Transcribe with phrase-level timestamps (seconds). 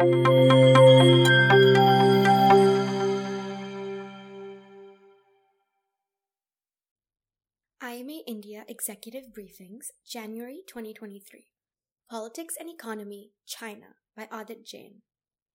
[0.00, 0.14] IMA
[8.26, 11.48] India Executive Briefings, January 2023.
[12.08, 15.02] Politics and Economy, China, by Adit Jain.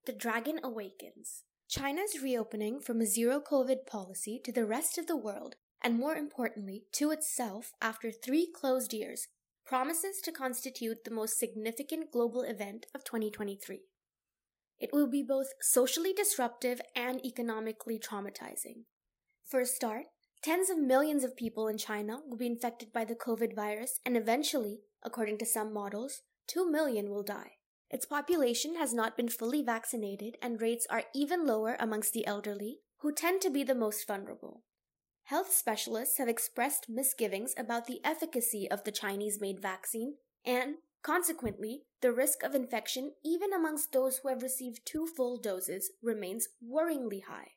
[0.05, 1.41] The Dragon Awakens.
[1.67, 6.15] China's reopening from a zero COVID policy to the rest of the world, and more
[6.15, 9.27] importantly, to itself after three closed years,
[9.65, 13.81] promises to constitute the most significant global event of 2023.
[14.79, 18.84] It will be both socially disruptive and economically traumatizing.
[19.44, 20.05] For a start,
[20.41, 24.17] tens of millions of people in China will be infected by the COVID virus, and
[24.17, 27.53] eventually, according to some models, 2 million will die.
[27.90, 32.80] Its population has not been fully vaccinated, and rates are even lower amongst the elderly,
[33.00, 34.64] who tend to be the most vulnerable.
[35.26, 41.84] Health specialists have expressed misgivings about the efficacy of the Chinese made vaccine, and, consequently,
[42.02, 47.23] the risk of infection, even amongst those who have received two full doses, remains worryingly
[47.28, 47.52] high.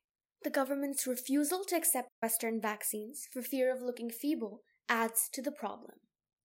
[0.44, 5.50] The government's refusal to accept Western vaccines for fear of looking feeble adds to the
[5.50, 5.94] problem.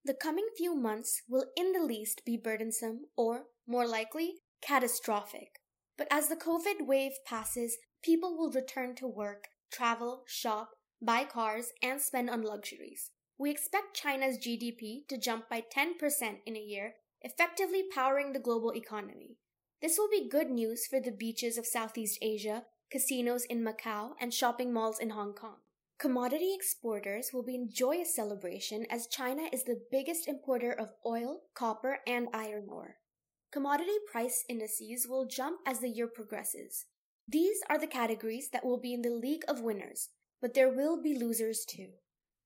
[0.06, 5.59] The coming few months will, in the least, be burdensome or, more likely, catastrophic.
[5.98, 10.70] But as the COVID wave passes, people will return to work, travel, shop,
[11.02, 13.12] buy cars, and spend on luxuries.
[13.38, 18.73] We expect China's GDP to jump by 10% in a year, effectively powering the global
[18.73, 19.38] economy.
[19.81, 24.34] This will be good news for the beaches of Southeast Asia, casinos in Macau, and
[24.34, 25.58] shopping malls in Hong Kong.
[26.00, 31.42] Commodity exporters will be in joyous celebration as China is the biggest importer of oil,
[31.56, 32.97] copper, and iron ore.
[33.52, 36.86] Commodity price indices will jump as the year progresses.
[37.28, 40.09] These are the categories that will be in the league of winners,
[40.42, 41.90] but there will be losers too.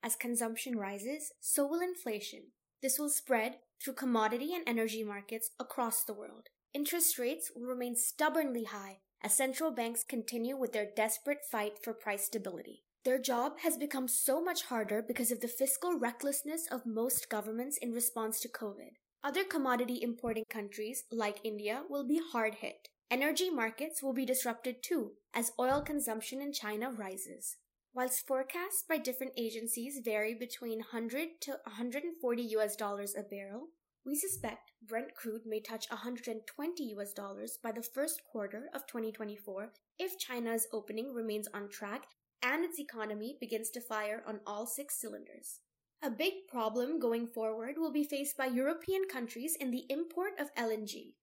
[0.07, 2.53] As consumption rises, so will inflation.
[2.81, 6.47] This will spread through commodity and energy markets across the world.
[6.73, 11.91] Interest rates will remain stubbornly high as central banks continue with their desperate fight for
[11.91, 12.85] price stability.
[13.03, 17.77] Their job has become so much harder because of the fiscal recklessness of most governments
[17.77, 18.91] in response to COVID.
[19.25, 22.87] Other commodity importing countries, like India, will be hard hit.
[23.11, 27.57] Energy markets will be disrupted too, as oil consumption in China rises.
[27.97, 33.69] Whilst forecasts by different agencies vary between 100 to 140 US dollars a barrel,
[34.05, 39.73] we suspect Brent crude may touch 120 US dollars by the first quarter of 2024
[39.97, 42.03] if China's opening remains on track
[42.43, 45.61] and its economy begins to fire on all six cylinders.
[46.03, 50.53] A big problem going forward will be faced by European countries in the import of
[50.53, 51.13] LNG.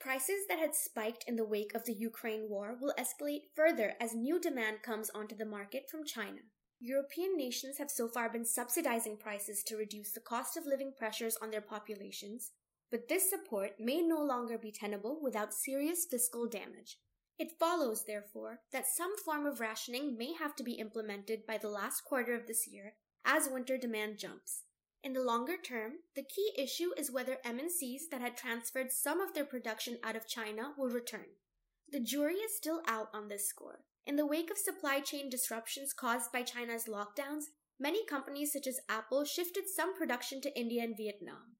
[0.00, 4.14] Prices that had spiked in the wake of the Ukraine war will escalate further as
[4.14, 6.40] new demand comes onto the market from China.
[6.80, 11.36] European nations have so far been subsidizing prices to reduce the cost of living pressures
[11.42, 12.52] on their populations,
[12.90, 16.96] but this support may no longer be tenable without serious fiscal damage.
[17.38, 21.68] It follows, therefore, that some form of rationing may have to be implemented by the
[21.68, 22.94] last quarter of this year
[23.26, 24.62] as winter demand jumps.
[25.02, 29.32] In the longer term, the key issue is whether MNCs that had transferred some of
[29.32, 31.26] their production out of China will return.
[31.90, 33.80] The jury is still out on this score.
[34.06, 37.44] In the wake of supply chain disruptions caused by China's lockdowns,
[37.78, 41.56] many companies such as Apple shifted some production to India and Vietnam.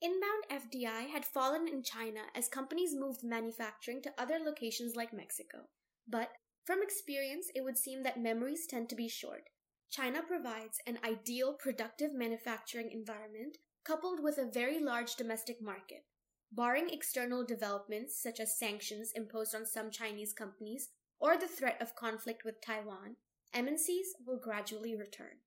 [0.00, 5.68] Inbound FDI had fallen in China as companies moved manufacturing to other locations like Mexico.
[6.08, 6.30] But
[6.64, 9.50] from experience, it would seem that memories tend to be short.
[9.90, 16.04] China provides an ideal productive manufacturing environment coupled with a very large domestic market.
[16.52, 21.96] Barring external developments such as sanctions imposed on some Chinese companies or the threat of
[21.96, 23.16] conflict with Taiwan,
[23.54, 25.38] MNCs will gradually return.